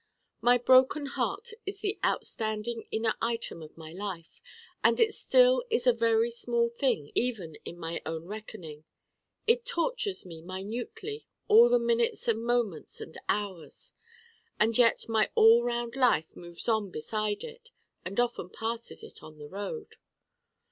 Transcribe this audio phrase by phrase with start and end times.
[0.41, 4.41] My Broken Heart is the outstanding inner item of my life:
[4.83, 8.83] and it still is a very small thing even in my own reckoning.
[9.45, 13.93] It tortures me minutely all the minutes and moments and hours.
[14.59, 17.69] And yet my all round life moves on beside it
[18.03, 19.97] and often passes it on the road.